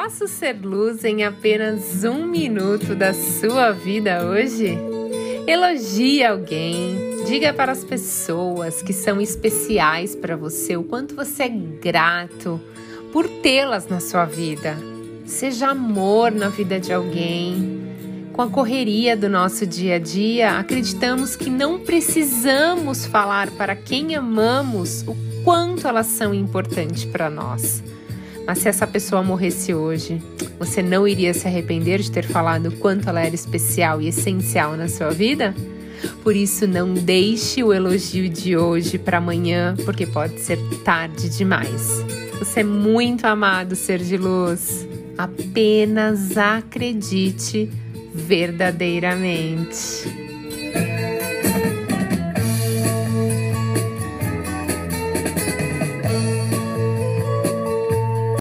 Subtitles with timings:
[0.00, 4.78] Faça o ser luz em apenas um minuto da sua vida hoje.
[5.44, 11.48] Elogie alguém, diga para as pessoas que são especiais para você o quanto você é
[11.48, 12.60] grato
[13.12, 14.78] por tê-las na sua vida.
[15.26, 17.82] Seja amor na vida de alguém.
[18.32, 24.14] Com a correria do nosso dia a dia, acreditamos que não precisamos falar para quem
[24.14, 27.82] amamos o quanto elas são importantes para nós.
[28.48, 30.22] Mas se essa pessoa morresse hoje,
[30.58, 34.74] você não iria se arrepender de ter falado o quanto ela era especial e essencial
[34.74, 35.54] na sua vida?
[36.22, 42.02] Por isso, não deixe o elogio de hoje para amanhã, porque pode ser tarde demais.
[42.38, 44.88] Você é muito amado, ser de luz.
[45.18, 47.70] Apenas acredite
[48.14, 50.08] verdadeiramente.